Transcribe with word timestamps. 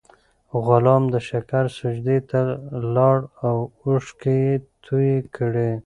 غلام 0.65 1.03
د 1.13 1.15
شکر 1.29 1.63
سجدې 1.79 2.17
ته 2.29 2.41
لاړ 2.95 3.17
او 3.47 3.57
اوښکې 3.83 4.35
یې 4.45 4.55
تویې 4.85 5.17
کړې. 5.35 5.71